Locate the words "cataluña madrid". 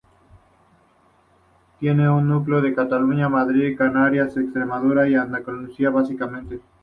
2.73-3.77